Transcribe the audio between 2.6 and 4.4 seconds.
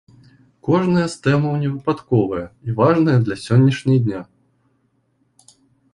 і важная для сённяшняй дня.